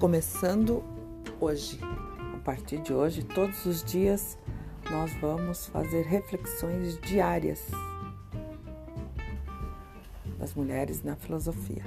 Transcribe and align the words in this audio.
começando 0.00 0.82
hoje. 1.38 1.78
A 2.34 2.38
partir 2.38 2.78
de 2.78 2.90
hoje, 2.90 3.22
todos 3.22 3.66
os 3.66 3.84
dias, 3.84 4.38
nós 4.90 5.12
vamos 5.20 5.66
fazer 5.66 6.06
reflexões 6.06 6.98
diárias 7.00 7.68
das 10.38 10.54
mulheres 10.54 11.02
na 11.02 11.16
filosofia. 11.16 11.84